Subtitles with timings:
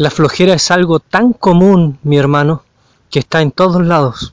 [0.00, 2.62] La flojera es algo tan común, mi hermano,
[3.10, 4.32] que está en todos lados.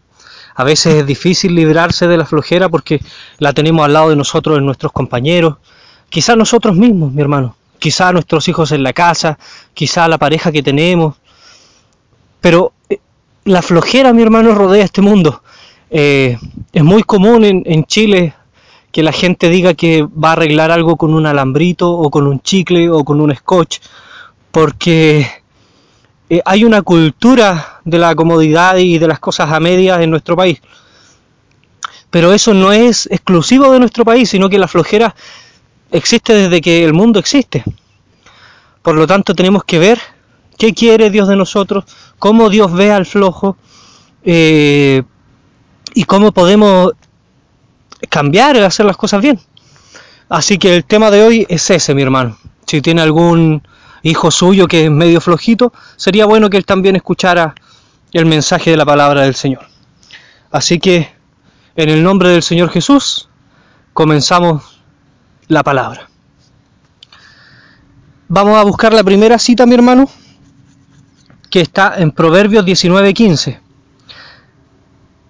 [0.56, 3.02] A veces es difícil librarse de la flojera porque
[3.38, 5.58] la tenemos al lado de nosotros, en nuestros compañeros,
[6.08, 9.38] quizá nosotros mismos, mi hermano, quizá nuestros hijos en la casa,
[9.74, 11.18] quizá la pareja que tenemos.
[12.40, 13.00] Pero eh,
[13.44, 15.44] la flojera, mi hermano, rodea este mundo.
[15.90, 16.38] Eh,
[16.72, 18.34] es muy común en, en Chile
[18.94, 22.40] que la gente diga que va a arreglar algo con un alambrito o con un
[22.40, 23.80] chicle o con un scotch,
[24.50, 25.28] porque
[26.30, 30.36] eh, hay una cultura de la comodidad y de las cosas a medias en nuestro
[30.36, 30.62] país.
[32.10, 35.16] Pero eso no es exclusivo de nuestro país, sino que la flojera
[35.92, 37.64] existe desde que el mundo existe.
[38.82, 40.00] Por lo tanto, tenemos que ver
[40.58, 41.86] qué quiere Dios de nosotros,
[42.20, 43.58] cómo Dios ve al flojo
[44.24, 45.04] eh,
[45.94, 46.94] y cómo podemos
[48.10, 49.40] cambiar y hacer las cosas bien.
[50.30, 52.38] Así que el tema de hoy es ese, mi hermano.
[52.66, 53.62] Si tiene algún
[54.10, 57.56] hijo suyo que es medio flojito, sería bueno que él también escuchara
[58.14, 59.68] el mensaje de la palabra del Señor.
[60.50, 61.12] Así que,
[61.76, 63.30] en el nombre del Señor Jesús,
[63.94, 64.82] comenzamos
[65.48, 66.10] la palabra.
[68.30, 70.10] Vamos a buscar la primera cita, mi hermano,
[71.50, 73.60] que está en Proverbios 19:15.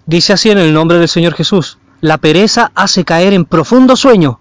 [0.06, 4.40] Dice así en el nombre del Señor Jesús, la pereza hace caer en profundo sueño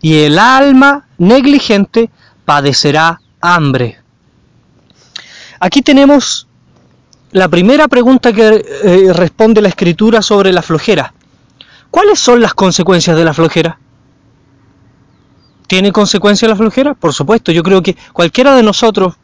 [0.00, 2.10] y el alma negligente
[2.44, 3.98] padecerá hambre.
[5.60, 6.46] Aquí tenemos
[7.32, 11.12] la primera pregunta que eh, responde la escritura sobre la flojera.
[11.90, 13.78] ¿Cuáles son las consecuencias de la flojera?
[15.66, 16.94] ¿Tiene consecuencias la flojera?
[16.94, 19.16] Por supuesto, yo creo que cualquiera de nosotros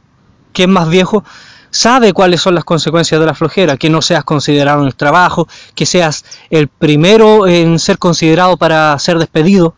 [0.52, 1.24] que es más viejo
[1.70, 5.48] sabe cuáles son las consecuencias de la flojera, que no seas considerado en el trabajo,
[5.74, 9.74] que seas el primero en ser considerado para ser despedido,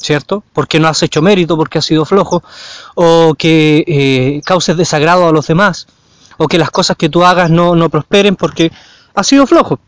[0.00, 0.42] ¿cierto?
[0.52, 2.42] Porque no has hecho mérito, porque has sido flojo,
[2.94, 5.86] o que eh, causes desagrado a los demás,
[6.38, 8.72] o que las cosas que tú hagas no, no prosperen porque
[9.14, 9.78] has sido flojo.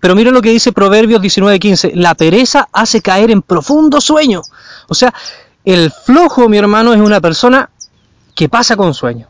[0.00, 4.42] Pero mira lo que dice Proverbios 19:15, la pereza hace caer en profundo sueño.
[4.88, 5.14] O sea,
[5.64, 7.70] el flojo, mi hermano, es una persona
[8.34, 9.28] que pasa con sueño.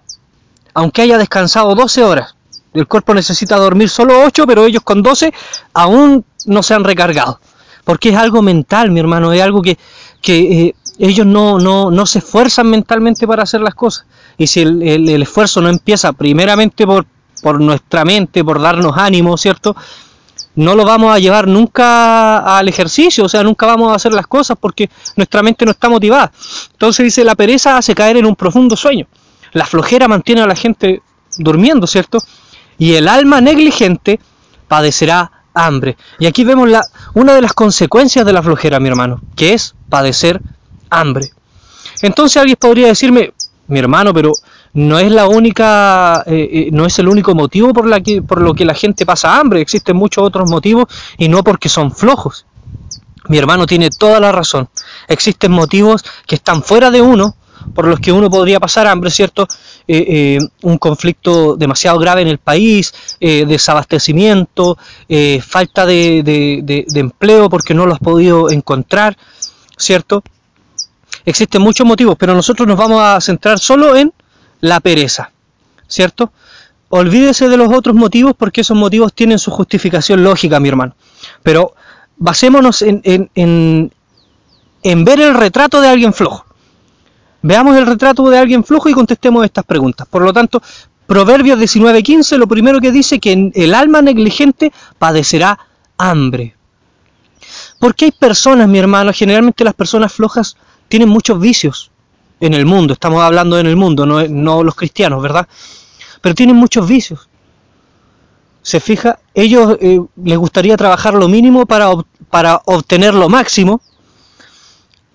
[0.75, 2.35] Aunque haya descansado 12 horas,
[2.73, 5.33] el cuerpo necesita dormir solo 8, pero ellos con 12
[5.75, 7.41] aún no se han recargado.
[7.85, 9.79] Porque es algo mental, mi hermano, es algo que,
[10.25, 14.07] que eh, ellos no, no, no, se esfuerzan mentalmente para hacer las cosas.
[14.39, 17.07] Y si el, el, el esfuerzo no empieza primeramente por,
[17.43, 19.77] por, nuestra mente, por darnos ánimo, ¿cierto?
[20.57, 24.27] No lo vamos a llevar nunca al ejercicio, o sea, nunca vamos a hacer las
[24.27, 26.33] cosas porque nuestra mente no está motivada.
[26.73, 29.07] Entonces dice, la pereza hace caer en un profundo sueño.
[29.53, 31.03] La flojera mantiene a la gente
[31.37, 32.19] durmiendo, ¿cierto?
[32.79, 34.21] Y el alma negligente
[34.69, 35.97] padecerá hambre.
[36.19, 36.85] Y aquí vemos la,
[37.15, 40.41] una de las consecuencias de la flojera, mi hermano, que es padecer
[40.91, 41.31] hambre.
[42.03, 43.33] Entonces alguien podría decirme,
[43.69, 44.33] mi hermano, pero
[44.75, 48.43] no es la única, eh, eh, no es el único motivo por, la que, por
[48.43, 52.45] lo que la gente pasa hambre, existen muchos otros motivos y no porque son flojos.
[53.29, 54.69] Mi hermano tiene toda la razón.
[55.09, 57.37] Existen motivos que están fuera de uno,
[57.75, 59.47] por los que uno podría pasar hambre, ¿cierto?
[59.87, 64.79] Eh, eh, un conflicto demasiado grave en el país, eh, desabastecimiento,
[65.43, 69.17] falta de, de, empleo porque no lo has podido encontrar,
[69.77, 70.23] ¿cierto?
[71.25, 74.13] Existen muchos motivos, pero nosotros nos vamos a centrar solo en
[74.61, 75.31] la pereza,
[75.87, 76.33] ¿cierto?
[76.91, 80.95] Olvídese de los otros motivos porque esos motivos tienen su justificación lógica, mi hermano.
[81.43, 81.75] Pero
[82.17, 83.91] basémonos en, en,
[84.83, 86.44] en ver el retrato de alguien flojo.
[87.47, 90.09] Veamos el retrato de alguien flojo y contestemos estas preguntas.
[90.09, 90.63] Por lo tanto,
[91.07, 95.59] Proverbios 19:15 lo primero que dice que el alma negligente padecerá
[95.99, 96.57] hambre.
[97.79, 100.57] Porque hay personas, mi hermano, generalmente las personas flojas
[100.89, 101.91] tienen muchos vicios
[102.41, 105.47] en el mundo, estamos hablando en el mundo, no, los cristianos, ¿verdad?
[106.23, 107.29] Pero tienen muchos vicios.
[108.63, 111.91] Se fija, ellos eh, les gustaría trabajar lo mínimo para,
[112.31, 113.83] para obtener lo máximo,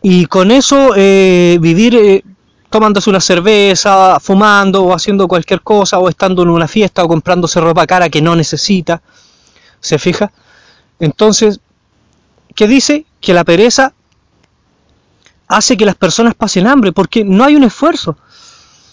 [0.01, 2.23] y con eso eh, vivir eh,
[2.69, 7.59] tomándose una cerveza, fumando o haciendo cualquier cosa o estando en una fiesta o comprándose
[7.59, 9.01] ropa cara que no necesita.
[9.79, 10.31] ¿Se fija?
[10.99, 11.59] Entonces,
[12.55, 13.05] ¿qué dice?
[13.19, 13.93] Que la pereza
[15.47, 18.17] hace que las personas pasen hambre porque no hay un esfuerzo.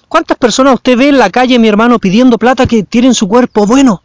[0.09, 3.67] ¿Cuántas personas usted ve en la calle, mi hermano, pidiendo plata que tienen su cuerpo
[3.67, 4.03] bueno?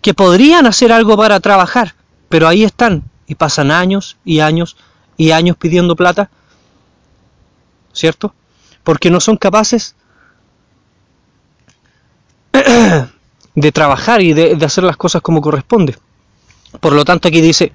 [0.00, 1.94] Que podrían hacer algo para trabajar,
[2.28, 4.76] pero ahí están y pasan años y años
[5.16, 6.30] y años pidiendo plata,
[7.92, 8.34] ¿cierto?
[8.84, 9.94] Porque no son capaces
[13.54, 15.96] de trabajar y de, hacer las cosas como corresponde.
[16.80, 17.72] Por lo tanto, aquí dice,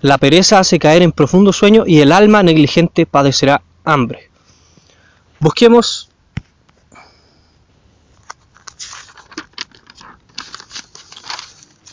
[0.00, 4.30] la pereza hace caer en profundo sueño y el alma negligente padecerá hambre.
[5.38, 6.10] Busquemos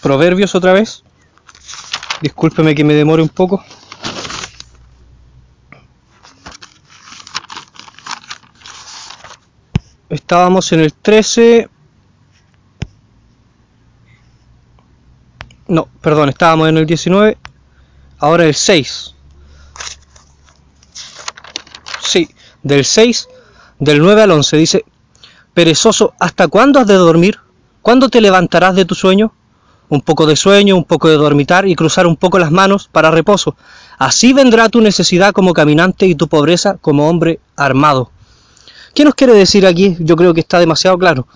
[0.07, 1.03] Proverbios otra vez.
[2.21, 3.61] Discúlpeme que me demore un poco.
[10.09, 11.69] Estábamos en el 13.
[15.67, 17.37] No, perdón, estábamos en el 19.
[18.19, 19.13] Ahora el 6.
[22.01, 22.29] Sí,
[22.63, 23.27] del 6,
[23.79, 24.57] del 9 al 11.
[24.57, 24.85] Dice,
[25.53, 27.39] perezoso, ¿hasta cuándo has de dormir?
[27.81, 29.33] ¿Cuándo te levantarás de tu sueño?
[29.89, 33.11] Un poco de sueño, un poco de dormitar y cruzar un poco las manos para
[33.11, 33.55] reposo.
[33.97, 38.11] Así vendrá tu necesidad como caminante y tu pobreza como hombre armado.
[38.97, 39.95] ¿Qué nos quiere decir aquí?
[39.99, 41.27] Yo creo que está demasiado claro.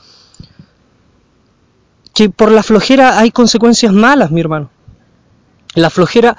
[2.11, 4.71] Que por la flojera hay consecuencias malas, mi hermano.
[5.75, 6.35] La flojera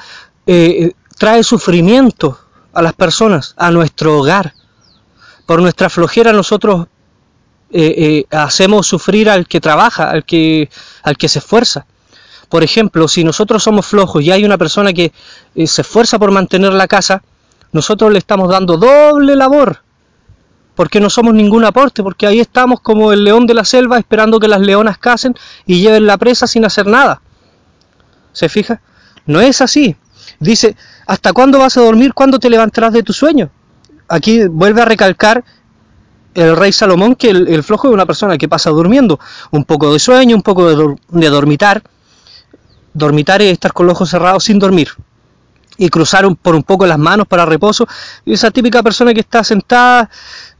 [0.48, 2.40] eh, trae sufrimiento
[2.72, 4.54] a las personas, a nuestro hogar.
[5.46, 6.88] Por nuestra flojera nosotros
[7.70, 10.70] eh, eh, hacemos sufrir al que trabaja, al que,
[11.04, 11.86] al que se esfuerza.
[12.48, 15.12] Por ejemplo, si nosotros somos flojos y hay una persona que
[15.54, 17.22] se esfuerza por mantener la casa,
[17.70, 19.82] nosotros le estamos dando doble labor,
[20.74, 24.40] porque no somos ningún aporte, porque ahí estamos como el león de la selva esperando
[24.40, 25.34] que las leonas casen
[25.66, 27.20] y lleven la presa sin hacer nada.
[28.32, 28.80] ¿Se fija?
[29.26, 29.96] No es así.
[30.40, 30.76] Dice,
[31.06, 32.14] ¿hasta cuándo vas a dormir?
[32.14, 33.50] ¿Cuándo te levantarás de tu sueño?
[34.08, 35.44] Aquí vuelve a recalcar
[36.34, 39.20] el rey Salomón que el, flojo es una persona que pasa durmiendo.
[39.50, 41.82] Un poco de sueño, un poco de, dormitar.
[42.94, 44.88] Dormitar es estar con los ojos cerrados sin dormir.
[45.82, 47.88] Y cruzar por un poco las manos para reposo.
[48.24, 50.08] Y esa típica persona que está sentada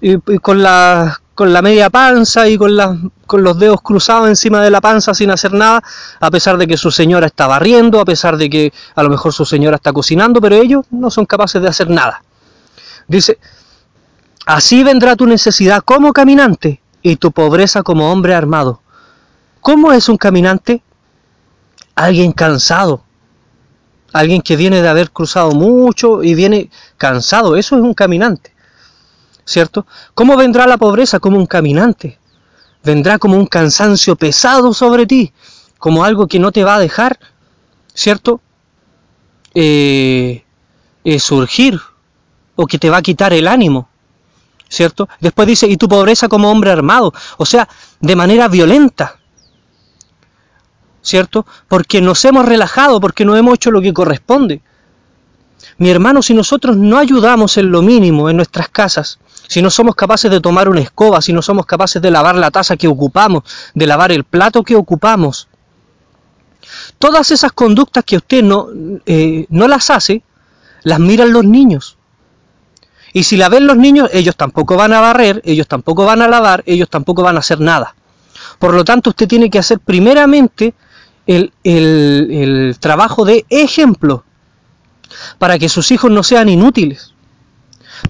[0.00, 4.70] y, con, la, con la media panza y con, con los dedos cruzados encima de
[4.70, 5.80] la panza sin hacer nada,
[6.18, 9.32] a pesar de que su señora está barriendo, a pesar de que a lo mejor
[9.32, 12.24] su señora está cocinando, pero ellos no son capaces de hacer nada.
[13.06, 13.38] Dice,
[14.44, 18.80] así vendrá tu necesidad como caminante y tu pobreza como hombre armado.
[19.60, 20.82] ¿Cómo es un caminante?
[21.94, 23.04] Alguien cansado,
[24.12, 28.52] alguien que viene de haber cruzado mucho y viene cansado, eso es un caminante.
[29.44, 29.86] ¿cierto?
[30.14, 32.18] ¿Cómo vendrá la pobreza como un caminante?
[32.82, 35.32] Vendrá como un cansancio pesado sobre ti,
[35.78, 37.18] como algo que no te va a dejar,
[37.94, 38.40] ¿cierto?
[39.54, 40.44] Eh,
[41.04, 41.80] eh, surgir
[42.56, 43.88] o que te va a quitar el ánimo,
[44.68, 45.08] ¿cierto?
[45.20, 47.68] Después dice, y tu pobreza como hombre armado, o sea,
[48.00, 49.18] de manera violenta,
[51.02, 51.44] ¿cierto?
[51.68, 54.62] Porque nos hemos relajado, porque no hemos hecho lo que corresponde.
[55.78, 59.18] Mi hermano, si nosotros no ayudamos en lo mínimo en nuestras casas,
[59.48, 62.50] si no somos capaces de tomar una escoba, si no somos capaces de lavar la
[62.50, 63.42] taza que ocupamos,
[63.74, 65.48] de lavar el plato que ocupamos,
[66.98, 68.68] todas esas conductas que usted no,
[69.06, 70.22] eh, no las hace,
[70.82, 71.98] las miran los niños.
[73.12, 76.28] Y si la ven los niños, ellos tampoco van a barrer, ellos tampoco van a
[76.28, 77.94] lavar, ellos tampoco van a hacer nada.
[78.58, 80.74] Por lo tanto, usted tiene que hacer primeramente
[81.26, 84.24] el, el trabajo de ejemplo
[85.38, 87.14] para que sus hijos no sean inútiles.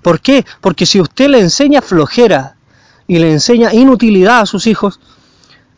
[0.02, 0.44] ¿Por qué?
[0.60, 2.56] Porque si usted le enseña flojera
[3.06, 5.00] y le enseña inutilidad a sus hijos,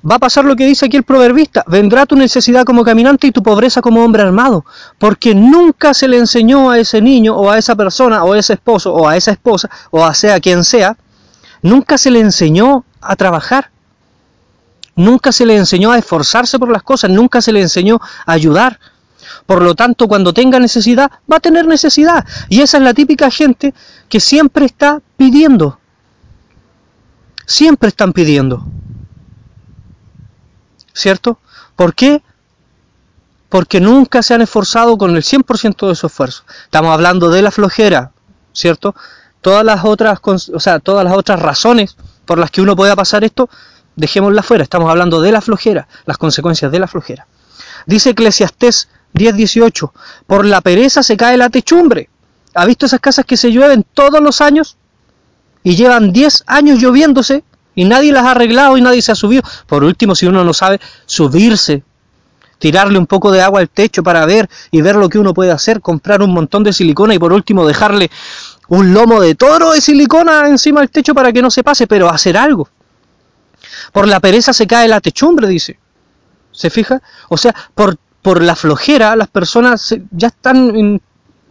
[0.09, 3.33] va a pasar lo que dice aquí el proverbista, vendrá tu necesidad como caminante y
[3.33, 4.65] tu pobreza como hombre armado,
[4.99, 8.55] porque nunca se le enseñó a ese niño o a esa persona o a ese
[8.55, 10.97] esposo o a esa esposa o a sea quien sea,
[11.63, 13.71] nunca se le enseñó a trabajar,
[14.97, 18.79] nunca se le enseñó a esforzarse por las cosas, nunca se le enseñó a ayudar,
[19.47, 22.27] por lo tanto, cuando tenga necesidad, va a tener necesidad.
[22.49, 23.75] Y esa es la típica gente
[24.09, 25.79] que siempre está pidiendo.
[27.47, 28.65] Siempre están pidiendo.
[30.93, 31.39] ¿Cierto?
[31.77, 32.23] ¿Por qué?
[33.49, 36.45] Porque nunca se han esforzado con el 100% de su esfuerzo.
[36.65, 38.13] Estamos hablando de la flojera,
[38.53, 38.95] ¿cierto?
[39.43, 43.25] Todas las otras, o sea, todas las otras razones por las que uno pueda pasar
[43.25, 43.51] esto,
[43.97, 44.63] dejémoslas fuera.
[44.63, 47.27] Estamos hablando de la flojera, las consecuencias de la flojera.
[47.87, 49.91] Dice Eclesiastés 10-18.
[50.27, 52.09] Por la pereza se cae la techumbre.
[52.55, 54.77] ¿Ha visto esas casas que se llueven todos los años?
[55.63, 57.43] Y llevan 10 años lloviéndose
[57.75, 59.43] y nadie las ha arreglado y nadie se ha subido.
[59.67, 61.83] Por último, si uno no sabe subirse,
[62.59, 65.51] tirarle un poco de agua al techo para ver y ver lo que uno puede
[65.51, 68.11] hacer, comprar un montón de silicona y por último dejarle
[68.69, 72.09] un lomo de toro de silicona encima del techo para que no se pase, pero
[72.09, 72.69] hacer algo.
[73.93, 75.79] Por la pereza se cae la techumbre, dice.
[76.53, 77.03] ¿Se fija?
[77.29, 81.01] O sea, por por la flojera, las personas ya están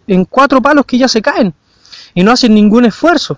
[0.08, 1.53] en, cuatro palos que ya se caen
[2.15, 3.38] y no hacen ningún esfuerzo.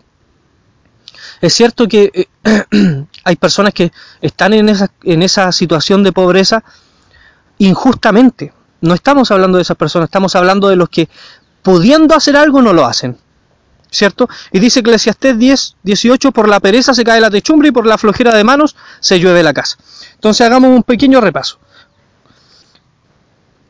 [1.41, 2.25] Es cierto que eh,
[3.25, 3.91] hay personas que
[4.21, 6.63] están en esa, en esa situación de pobreza
[7.57, 8.53] injustamente.
[8.79, 11.09] No estamos hablando de esas personas, estamos hablando de los que
[11.61, 13.17] pudiendo hacer algo no lo hacen.
[13.95, 14.27] ¿Cierto?
[14.51, 17.97] Y dice Eclesiastés 10, 18, por la pereza se cae la techumbre y por la
[17.97, 19.77] flojera de manos se llueve la casa.
[20.13, 21.59] Entonces hagamos un pequeño repaso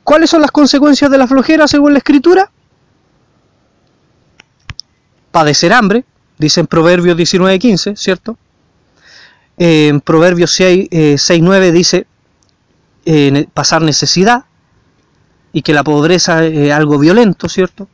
[0.04, 2.52] ¿Cuáles son las consecuencias de la flojera según la escritura?
[5.32, 6.06] Padecer hambre,
[6.38, 8.38] dice en Proverbios 19:15, ¿cierto?
[9.58, 12.08] en Proverbios 6, 6.9 dice
[13.06, 14.46] eh, pasar necesidad
[15.54, 17.88] y que la pobreza es algo violento, ¿cierto?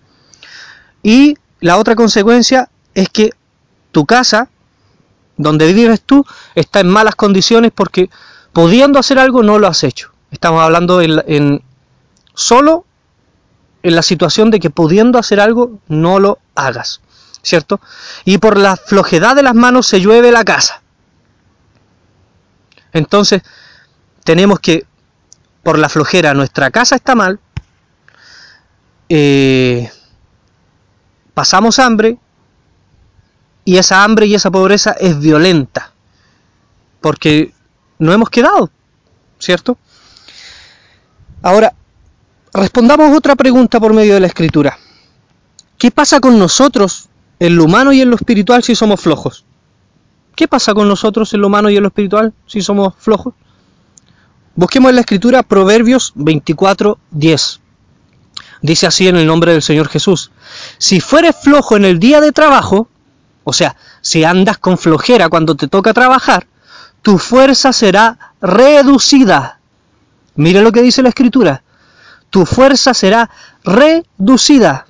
[1.03, 3.31] Y la otra consecuencia es que
[3.91, 4.49] tu casa,
[5.37, 6.25] donde vives tú,
[6.55, 8.09] está en malas condiciones porque
[8.51, 10.11] pudiendo hacer algo no lo has hecho.
[10.31, 11.63] Estamos hablando en, en
[12.33, 12.85] solo
[13.83, 17.01] en la situación de que pudiendo hacer algo no lo hagas,
[17.41, 17.79] ¿cierto?
[18.25, 20.81] Y por la flojedad de las manos se llueve la casa.
[22.93, 23.41] Entonces,
[24.23, 24.85] tenemos que,
[25.63, 27.39] por la flojera, nuestra casa está mal,
[29.09, 29.91] eh,
[31.33, 32.17] pasamos hambre,
[33.63, 35.93] y esa hambre y esa pobreza es violenta,
[36.99, 37.53] porque
[37.99, 38.69] no hemos quedado,
[39.39, 39.77] ¿cierto?
[41.41, 41.73] Ahora,
[42.53, 44.77] respondamos otra pregunta por medio de la escritura.
[45.77, 47.09] ¿Qué pasa con nosotros
[47.39, 49.45] en lo humano y en lo espiritual si somos flojos?
[50.35, 53.33] ¿Qué pasa con nosotros en lo humano y en lo espiritual si somos flojos?
[54.55, 57.59] Busquemos en la escritura Proverbios 24, 10.
[58.61, 60.31] Dice así en el nombre del Señor Jesús.
[60.81, 62.87] Si fueres flojo en el día de trabajo,
[63.43, 66.47] o sea, si andas con flojera cuando te toca trabajar,
[67.03, 69.59] tu fuerza será reducida.
[70.35, 71.61] Mire lo que dice la escritura.
[72.31, 73.29] Tu fuerza será
[73.63, 74.87] reducida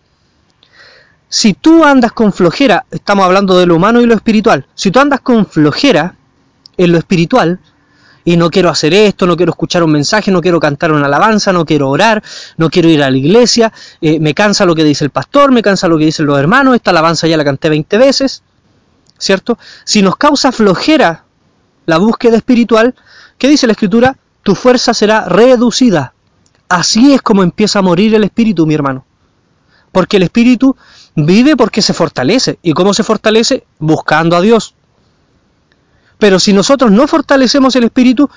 [1.32, 5.00] si tú andas con flojera, estamos hablando de lo humano y lo espiritual, si tú
[5.00, 6.16] andas con flojera
[6.76, 7.62] en lo espiritual,
[8.24, 11.52] y no quiero hacer esto, no quiero escuchar un mensaje, no quiero cantar una alabanza,
[11.52, 12.22] no quiero orar,
[12.58, 15.62] no quiero ir a la iglesia, eh, me cansa lo que dice el pastor, me
[15.62, 18.44] cansa lo que dicen los hermanos, esta alabanza ya la canté 20 veces,
[19.18, 19.58] ¿cierto?
[19.84, 21.26] Si nos causa flojera
[21.86, 22.96] la búsqueda espiritual,
[23.38, 24.18] ¿qué dice la escritura?
[24.44, 26.14] Tu fuerza será reducida.
[26.70, 29.06] Así es como empieza a morir el espíritu, mi hermano.
[29.92, 30.76] Porque el espíritu
[31.16, 32.60] Vive porque se fortalece.
[32.62, 33.66] ¿Y cómo se fortalece?
[33.80, 34.76] Buscando a Dios.
[36.22, 38.30] Pero si nosotros no fortalecemos el espíritu,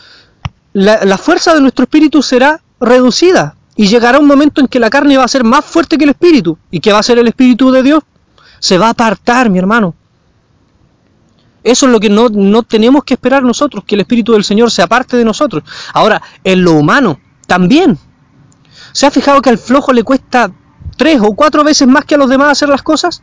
[0.73, 3.57] la, fuerza de nuestro espíritu será reducida.
[3.76, 6.11] Y llegará un momento en que la carne va a ser más fuerte que el
[6.11, 6.57] espíritu.
[6.71, 8.03] ¿Y qué va a ser el espíritu de Dios?
[8.59, 9.95] Se va a apartar, mi hermano.
[11.62, 14.71] Eso es lo que no, no tenemos que esperar nosotros, que el espíritu del Señor
[14.71, 15.62] se aparte de nosotros.
[15.93, 17.99] Ahora, en lo humano, también.
[18.93, 20.50] ¿Se ha fijado que al flojo le cuesta
[20.97, 23.21] tres o cuatro veces más que a los demás hacer las cosas?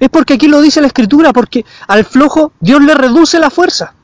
[0.00, 3.94] Es porque aquí lo dice la escritura, porque al flojo Dios le reduce la fuerza.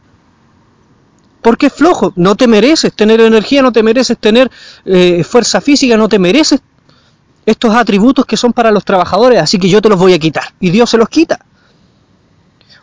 [1.43, 4.51] Porque es flojo, no te mereces tener energía, no te mereces tener
[4.85, 6.61] eh, fuerza física, no te mereces
[7.47, 10.55] estos atributos que son para los trabajadores, así que yo te los voy a quitar.
[10.61, 11.45] Y Dios se los quita.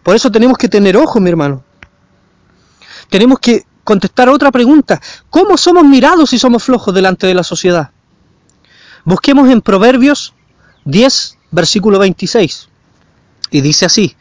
[0.04, 1.64] Por eso tenemos que tener ojo, mi hermano.
[3.10, 5.02] Tenemos que contestar otra pregunta.
[5.30, 7.90] ¿Cómo somos mirados si somos flojos delante de la sociedad?
[9.04, 10.34] Busquemos en Proverbios
[10.86, 12.70] 10, versículo 26.
[13.52, 14.16] Y dice así,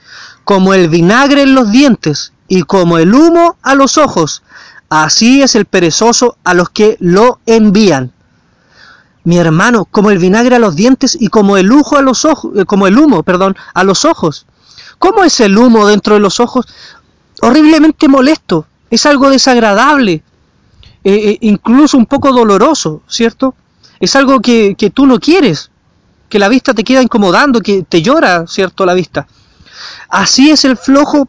[0.44, 4.42] como el vinagre en los dientes y como el humo a los ojos,
[4.88, 8.12] así es el perezoso a los que lo envían.
[9.22, 12.52] Mi hermano, como el vinagre a los dientes y como el humo a los ojos,
[12.56, 14.46] eh, como el humo, perdón, a los ojos.
[14.98, 16.66] ¿Cómo es el humo dentro de los ojos?
[17.40, 20.22] Horriblemente molesto, es algo desagradable,
[21.04, 23.54] eh, eh, incluso un poco doloroso, ¿cierto?
[24.00, 25.70] es algo que, tú no quieres,
[26.30, 29.26] que la vista te queda incomodando, que te llora, ¿cierto?, la vista.
[30.08, 31.28] Así es el flojo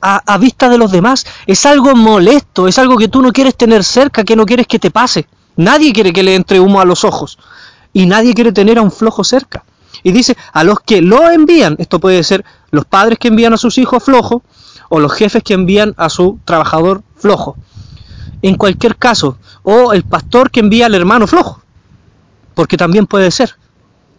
[0.00, 1.26] a, a, vista de los demás.
[1.46, 4.78] Es algo molesto, es algo que tú no quieres tener cerca, que no quieres que
[4.78, 5.28] te pase.
[5.56, 7.38] Nadie quiere que le entre humo a los ojos.
[7.92, 9.64] Y nadie quiere tener a un flojo cerca.
[10.02, 13.58] Y dice, a los que lo envían, esto puede ser los padres que envían a
[13.58, 14.42] sus hijos flojos,
[14.88, 17.56] o los jefes que envían a su trabajador flojo.
[18.42, 21.62] En cualquier caso, o el pastor que envía al hermano flojo
[22.58, 23.54] porque también puede ser,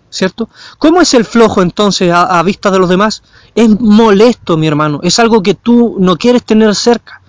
[0.09, 0.49] ¿cierto?
[0.77, 3.23] ¿Cómo es el flojo entonces a, vista de los demás?
[3.55, 7.21] Es molesto, mi hermano, es algo que tú no quieres tener cerca.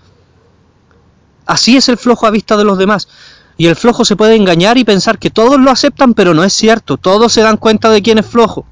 [1.47, 3.09] Así es el flojo a vista de los demás.
[3.57, 6.53] Y el flojo se puede engañar y pensar que todos lo aceptan, pero no es
[6.53, 6.97] cierto.
[6.97, 8.65] Todos se dan cuenta de quién es flojo.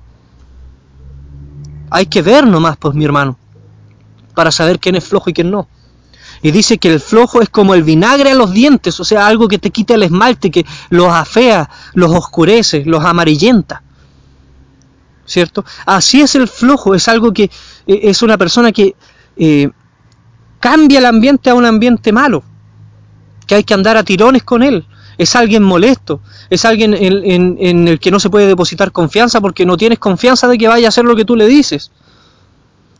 [1.90, 3.36] Hay que ver nomás, pues mi hermano,
[4.34, 5.68] para saber quién es flojo y quién no.
[6.42, 9.48] Y dice que el flojo es como el vinagre a los dientes, o sea, algo
[9.48, 13.82] que te quita el esmalte, que los afea, los oscurece, los amarillenta.
[15.28, 15.62] ¿Cierto?
[15.84, 18.96] Así es el flojo, es algo que eh, es una persona que
[19.36, 19.70] eh,
[20.58, 22.42] cambia el ambiente a un ambiente malo,
[23.46, 24.86] que hay que andar a tirones con él.
[25.18, 29.66] Es alguien molesto, es alguien en, en el que no se puede depositar confianza porque
[29.66, 31.90] no tienes confianza de que vaya a hacer lo que tú le dices.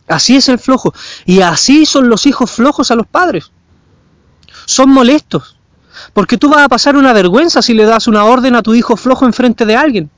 [0.07, 0.93] Así es el flojo.
[1.25, 3.51] Y así son los hijos flojos a los padres.
[4.65, 5.57] Son molestos.
[6.13, 8.95] Porque tú vas a pasar una vergüenza si le das una orden a tu hijo
[8.97, 10.11] flojo enfrente de alguien.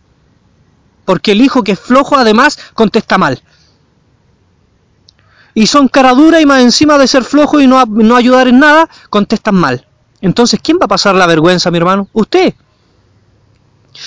[1.12, 3.44] Porque el hijo que es flojo además contesta mal.
[5.54, 8.60] Y son cara dura y más encima de ser flojo y no, no ayudar en
[8.60, 9.86] nada, contestan mal.
[10.22, 12.08] Entonces, ¿quién va a pasar la vergüenza, mi hermano?
[12.14, 12.54] Usted.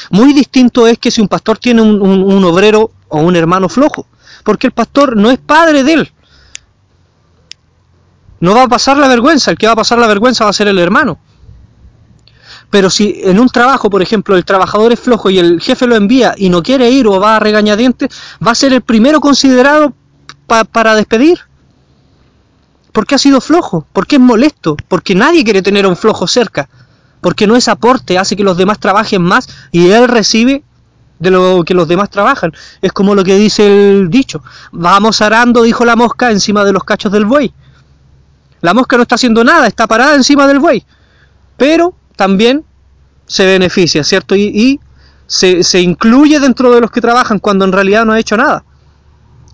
[0.08, 3.68] Muy distinto es que si un pastor tiene un, un, un obrero o un hermano
[3.68, 4.06] flojo,
[4.42, 6.12] porque el pastor no es padre de él.
[8.40, 10.54] No va a pasar la vergüenza, el que va a pasar la vergüenza va a
[10.54, 11.18] ser el hermano.
[12.71, 15.94] Pero si en un trabajo, por ejemplo, el trabajador es flojo y el jefe lo
[15.94, 18.11] envía y no quiere ir o va a regañadientes,
[18.44, 19.92] va a ser el primero considerado
[20.47, 21.40] pa para despedir.
[22.92, 26.68] Porque ha sido flojo, porque es molesto, porque nadie quiere tener a un flojo cerca,
[27.21, 30.62] porque no es aporte, hace que los demás trabajen más y él recibe
[31.18, 32.52] de lo que los demás trabajan.
[32.83, 34.42] Es como lo que dice el dicho,
[34.73, 37.52] vamos arando, dijo la mosca, encima de los cachos del buey.
[38.61, 40.85] La mosca no está haciendo nada, está parada encima del buey,
[41.56, 42.64] pero también
[43.26, 44.37] se beneficia, ¿cierto?
[44.37, 44.80] Y,
[45.26, 48.62] se, se incluye dentro de los que trabajan cuando en realidad no ha hecho nada.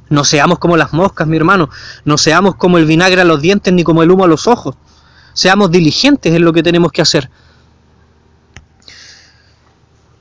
[0.09, 1.71] No seamos como las moscas, mi hermano.
[2.05, 4.75] No seamos como el vinagre a los dientes ni como el humo a los ojos.
[5.33, 7.31] Seamos diligentes en lo que tenemos que hacer.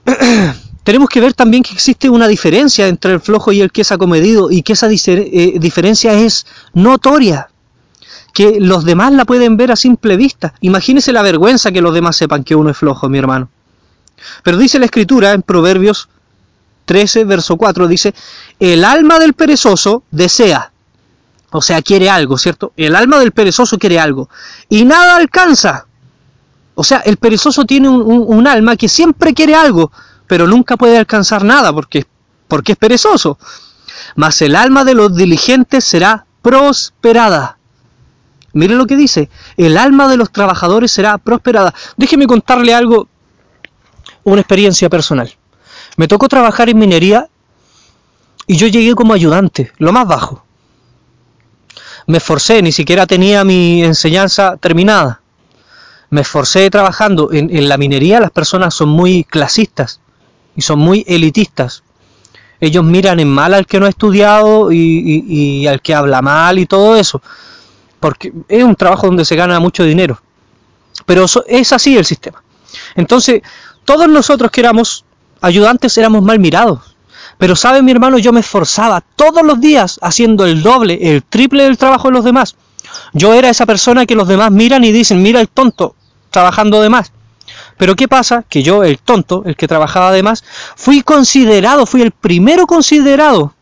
[0.84, 3.92] tenemos que ver también que existe una diferencia entre el flojo y el que es
[3.92, 7.50] acomedido y que esa eh, diferencia es notoria.
[8.34, 10.54] Que los demás la pueden ver a simple vista.
[10.62, 13.50] Imagínese la vergüenza que los demás sepan que uno es flojo, mi hermano.
[14.44, 16.10] Pero dice la escritura en Proverbios
[16.90, 18.16] 13, verso 4, dice,
[18.60, 20.72] el alma del perezoso desea,
[21.52, 22.74] o sea, quiere algo, ¿cierto?
[22.78, 24.28] El alma del perezoso quiere algo,
[24.70, 25.86] y nada alcanza.
[26.74, 29.92] O sea, el perezoso tiene un, un, alma que siempre quiere algo,
[30.26, 32.08] pero nunca puede alcanzar nada porque,
[32.48, 33.38] porque es perezoso.
[34.16, 37.59] Mas el alma de los diligentes será prosperada.
[38.54, 41.74] Mire lo que dice, el alma de los trabajadores será prosperada.
[41.98, 43.08] Déjeme contarle algo,
[44.24, 45.34] una experiencia personal.
[45.98, 47.28] Me tocó trabajar en minería
[48.48, 50.44] y yo llegué como ayudante, lo más bajo.
[52.08, 55.22] Me esforcé, ni siquiera tenía mi enseñanza terminada.
[56.10, 60.02] Me esforcé trabajando en, la minería, las personas son muy clasistas
[60.56, 61.84] y son muy elitistas.
[62.60, 66.66] Ellos miran en mal al que no ha estudiado y al que habla mal y
[66.66, 67.22] todo eso.
[68.00, 70.22] Porque es un trabajo donde se gana mucho dinero.
[71.06, 72.42] Pero es así el sistema.
[72.96, 73.42] Entonces,
[73.86, 75.06] todos nosotros que éramos
[75.42, 76.96] ayudantes éramos mal mirados.
[77.38, 81.64] Pero sabe mi hermano, yo me esforzaba todos los días haciendo el doble, el triple
[81.64, 82.56] del trabajo de los demás.
[83.14, 85.96] Yo era esa persona que los demás miran y dicen, mira el tonto,
[86.32, 87.12] trabajando de más.
[87.78, 88.44] Pero ¿qué pasa?
[88.50, 90.44] Que yo, el tonto, el que trabajaba de más,
[90.76, 93.54] fui considerado, fui el primero considerado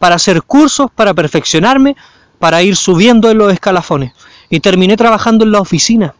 [0.00, 1.96] para hacer cursos, para perfeccionarme,
[2.38, 4.12] para ir subiendo en los escalafones.
[4.50, 6.14] Y terminé trabajando en la oficina,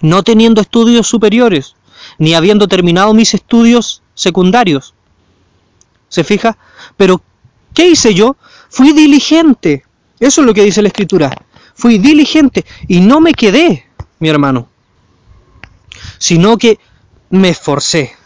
[0.00, 1.74] no teniendo estudios superiores,
[2.18, 4.94] ni habiendo terminado mis estudios secundarios.
[6.08, 6.56] ¿Se fija?
[6.96, 7.22] Pero,
[7.74, 8.36] ¿qué hice yo?
[8.68, 9.84] Fui diligente.
[10.20, 11.32] Eso es lo que dice la escritura.
[11.74, 13.86] Fui diligente y no me quedé,
[14.18, 14.68] mi hermano,
[16.18, 16.78] sino que
[17.30, 18.16] me esforcé.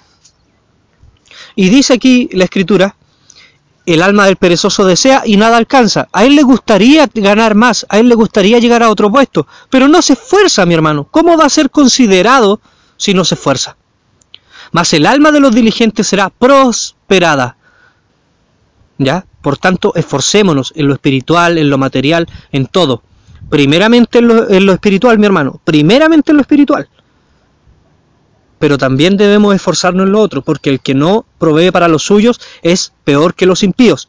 [1.55, 2.97] Y dice aquí la escritura,
[3.87, 6.09] el alma del perezoso desea y nada alcanza.
[6.13, 9.89] A él le gustaría ganar más, a él le gustaría llegar a otro puesto, pero
[9.89, 11.09] no se esfuerza, mi hermano.
[11.11, 12.61] ¿Cómo va a ser considerado
[12.97, 13.77] si no se esfuerza?
[14.71, 17.57] Mas el alma de los diligentes será prosperada.
[18.99, 19.27] ¿Ya?
[19.43, 23.03] Por tanto, esforcémonos en lo espiritual, en lo material, en todo.
[23.51, 25.61] Primeramente en lo, en lo espiritual, mi hermano.
[25.65, 26.89] Primeramente en lo espiritual.
[28.63, 32.41] Pero también debemos esforzarnos en lo otro, porque el que no provee para los suyos
[32.63, 34.09] es peor que los impíos.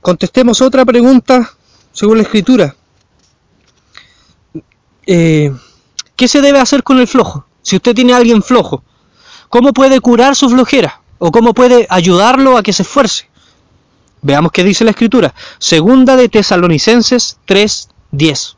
[0.00, 1.52] Contestemos otra pregunta
[1.92, 2.74] según la escritura.
[5.06, 5.54] Eh,
[6.16, 7.46] ¿Qué se debe hacer con el flojo?
[7.62, 8.82] Si usted tiene a alguien flojo,
[9.50, 11.00] ¿cómo puede curar su flojera?
[11.18, 13.30] ¿O cómo puede ayudarlo a que se esfuerce?
[14.20, 15.32] Veamos qué dice la escritura.
[15.60, 18.56] Segunda de Tesalonicenses 3:10.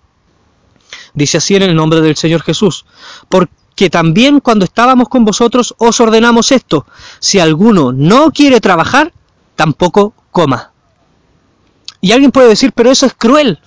[1.12, 2.86] Dice así en el nombre del Señor Jesús.
[3.28, 3.52] Porque
[3.90, 6.86] también cuando estábamos con vosotros os ordenamos esto.
[7.20, 9.12] Si alguno no quiere trabajar,
[9.54, 10.72] tampoco coma.
[12.00, 13.60] Y alguien puede decir, pero eso es cruel.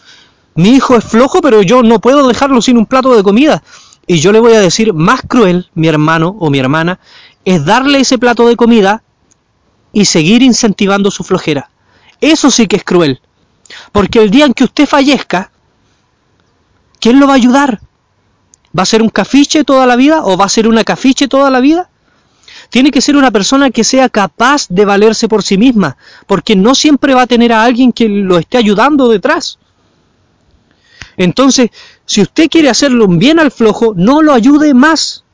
[0.55, 3.63] Mi hijo es flojo, pero yo no puedo dejarlo sin un plato de comida.
[4.07, 6.99] Y yo le voy a decir, más cruel, mi hermano o mi hermana,
[7.45, 9.03] es darle ese plato de comida
[9.93, 11.69] y seguir incentivando su flojera.
[12.19, 13.21] Eso sí que es cruel.
[13.91, 15.51] Porque el día en que usted fallezca,
[16.99, 17.81] ¿quién lo va a ayudar?
[18.77, 21.49] ¿Va a ser un cafiche toda la vida o va a ser una cafiche toda
[21.49, 21.89] la vida?
[22.69, 26.75] Tiene que ser una persona que sea capaz de valerse por sí misma, porque no
[26.75, 29.57] siempre va a tener a alguien que lo esté ayudando detrás.
[31.17, 31.71] Entonces,
[32.05, 35.25] si usted quiere hacerle un bien al flojo, no lo ayude más.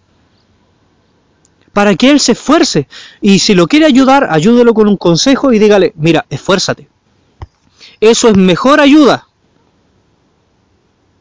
[1.73, 2.87] Para que él se esfuerce.
[3.21, 6.89] Y si lo quiere ayudar, ayúdelo con un consejo y dígale, mira, esfuérzate.
[7.99, 9.27] Eso es mejor ayuda.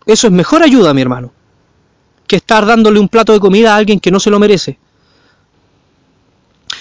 [0.07, 1.34] Eso es mejor ayuda, mi hermano.
[2.27, 4.79] Que estar dándole un plato de comida a alguien que no se lo merece.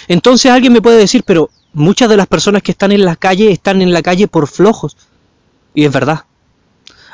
[0.08, 3.50] Entonces alguien me puede decir, pero muchas de las personas que están en la calle
[3.50, 4.96] están en la calle por flojos.
[5.74, 6.24] Y es verdad.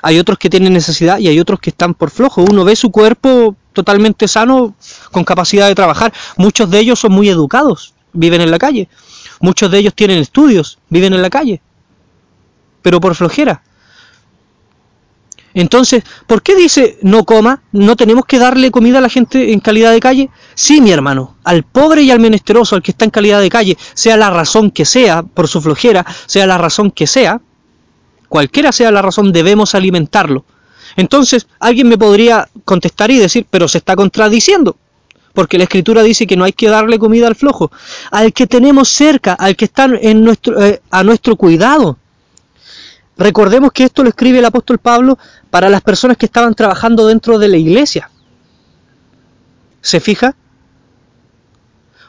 [0.03, 2.43] Hay otros que tienen necesidad y hay otros que están por flojo.
[2.43, 4.75] Uno ve su cuerpo totalmente sano,
[5.11, 6.13] con capacidad de trabajar.
[6.37, 8.89] Muchos de ellos son muy educados, viven en la calle.
[9.41, 11.61] Muchos de ellos tienen estudios, viven en la calle.
[12.83, 13.63] Pero por flojera.
[15.61, 17.63] Entonces, ¿por qué dice no coma?
[17.73, 20.31] ¿No tenemos que darle comida a la gente en calidad de calle?
[20.55, 23.77] Sí, mi hermano, al pobre y al menesteroso, al que está en calidad de calle,
[23.93, 27.43] sea la razón que sea, por su flojera, sea la razón que sea,
[28.29, 30.47] cualquiera sea la razón, debemos alimentarlo.
[30.97, 34.77] Entonces, alguien me podría contestar y decir, pero se está contradiciendo,
[35.35, 37.71] porque la escritura dice que no hay que darle comida al flojo,
[38.11, 41.99] al que tenemos cerca, al que está en nuestro, eh, a nuestro cuidado.
[43.21, 45.19] Recordemos que esto lo escribe el apóstol Pablo
[45.51, 48.11] para las personas que estaban trabajando dentro de la iglesia.
[49.83, 50.35] ¿Se fija?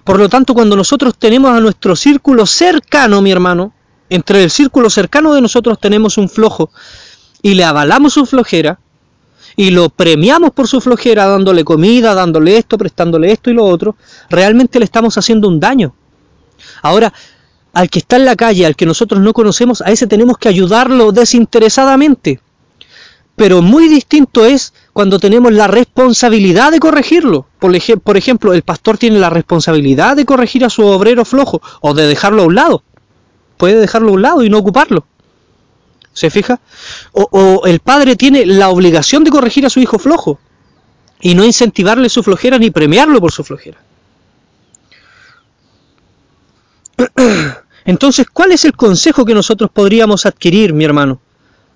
[0.05, 3.73] Por lo tanto, cuando nosotros tenemos a nuestro círculo cercano, mi hermano,
[4.09, 6.71] entre el círculo cercano de nosotros tenemos un flojo
[7.41, 8.79] y le avalamos su flojera
[9.57, 13.97] y lo premiamos por su flojera dándole comida, dándole esto, prestándole esto y lo otro,
[14.29, 15.93] realmente le estamos haciendo un daño.
[16.81, 17.11] Ahora,
[17.73, 20.49] al que está en la calle, al que nosotros no conocemos, a ese tenemos que
[20.49, 22.39] ayudarlo desinteresadamente.
[23.35, 27.47] Pero muy distinto es cuando tenemos la responsabilidad de corregirlo.
[27.59, 27.75] Por,
[28.17, 32.43] ejemplo, el pastor tiene la responsabilidad de corregir a su obrero flojo o de dejarlo
[32.43, 32.83] a un lado.
[33.57, 35.05] Puede dejarlo a un lado y no ocuparlo.
[36.13, 36.59] ¿Se fija?
[37.13, 40.39] O, o, el padre tiene la obligación de corregir a su hijo flojo
[41.21, 43.77] y no incentivarle su flojera ni premiarlo por su flojera.
[47.85, 51.19] Entonces, ¿cuál es el consejo que nosotros podríamos adquirir, mi hermano,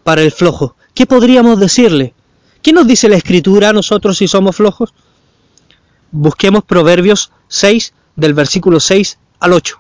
[0.03, 0.75] para el flojo?
[0.93, 2.13] ¿Qué podríamos decirle?
[2.61, 4.93] ¿Qué nos dice la escritura a nosotros si somos flojos?
[6.11, 9.79] Busquemos Proverbios 6, del versículo 6 al 8.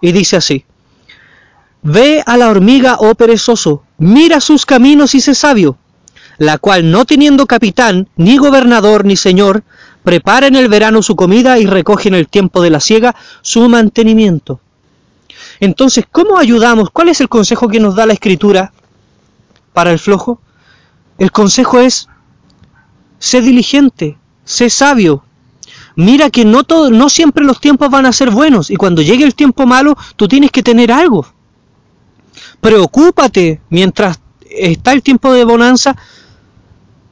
[0.00, 0.64] Y dice así,
[1.82, 5.78] Ve a la hormiga, oh perezoso, mira sus caminos y sé sabio,
[6.38, 9.64] la cual no teniendo capitán, ni gobernador, ni señor,
[10.04, 13.68] prepara en el verano su comida y recoge en el tiempo de la siega su
[13.68, 14.60] mantenimiento.
[15.60, 16.90] Entonces, ¿cómo ayudamos?
[16.90, 18.72] ¿Cuál es el consejo que nos da la escritura
[19.72, 20.40] para el flojo?
[21.18, 22.08] El consejo es,
[23.18, 25.24] sé diligente, sé sabio.
[25.94, 29.24] Mira que no, todo, no siempre los tiempos van a ser buenos y cuando llegue
[29.24, 31.26] el tiempo malo, tú tienes que tener algo.
[32.60, 35.96] Preocúpate mientras está el tiempo de bonanza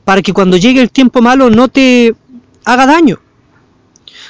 [0.04, 2.14] para que cuando llegue el tiempo malo no te
[2.64, 3.18] haga daño.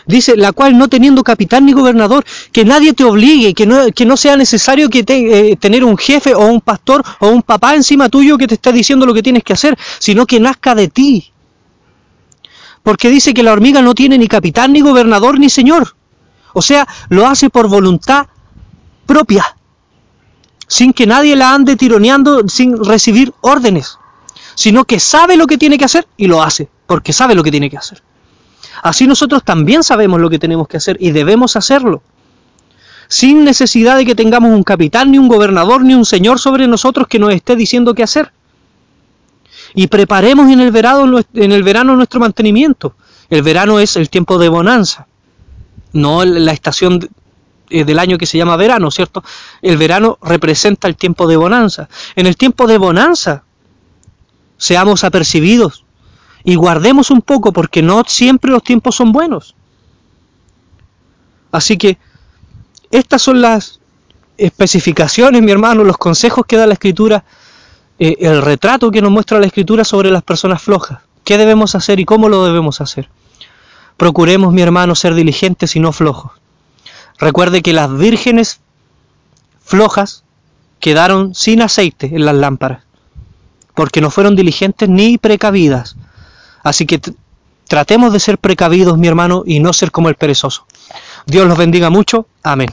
[0.06, 4.04] Dice, la cual no teniendo capitán ni gobernador, que nadie te obligue, que no, que
[4.04, 7.74] no sea necesario que te, eh, tener un jefe o un pastor o un papá
[7.74, 10.88] encima tuyo que te esté diciendo lo que tienes que hacer, sino que nazca de
[10.88, 11.32] ti.
[12.82, 15.94] Porque dice que la hormiga no tiene ni capitán ni gobernador ni señor.
[16.52, 18.26] O sea, lo hace por voluntad
[19.06, 19.56] propia,
[20.66, 23.98] sin que nadie la ande tironeando, sin recibir órdenes,
[24.54, 27.50] sino que sabe lo que tiene que hacer y lo hace, porque sabe lo que
[27.50, 28.02] tiene que hacer.
[28.82, 32.02] Así nosotros también sabemos lo que tenemos que hacer y debemos hacerlo.
[33.08, 37.08] Sin necesidad de que tengamos un capitán, ni un gobernador, ni un señor sobre nosotros
[37.08, 38.32] que nos esté diciendo qué hacer.
[39.74, 42.94] Y preparemos en el verano, en el verano nuestro mantenimiento.
[43.28, 45.06] El verano es el tiempo de bonanza,
[45.92, 47.08] no la estación
[47.68, 49.22] eh, del año que se llama verano, ¿cierto?
[49.62, 51.88] El verano representa el tiempo de bonanza.
[52.16, 53.44] En el tiempo de bonanza,
[54.56, 55.84] seamos apercibidos
[56.44, 59.54] y guardemos un poco porque no siempre los tiempos son buenos.
[61.52, 61.98] Así que
[62.90, 63.80] estas son las
[64.38, 67.24] especificaciones, mi hermano, los consejos que da la escritura,
[67.98, 71.00] eh, el retrato que nos muestra la escritura sobre las personas flojas.
[71.24, 73.08] ¿Qué debemos hacer y cómo lo debemos hacer?
[73.96, 76.32] Procuremos, mi hermano, ser diligentes y no flojos.
[77.18, 78.60] Recuerde que las vírgenes
[79.62, 80.24] flojas
[80.80, 82.84] quedaron sin aceite en las lámparas,
[83.74, 85.96] porque no fueron diligentes ni precavidas.
[86.62, 87.00] Así que
[87.68, 90.66] tratemos de ser precavidos, mi hermano, y no ser como el perezoso.
[91.26, 92.26] Dios los bendiga mucho.
[92.42, 92.70] Amén.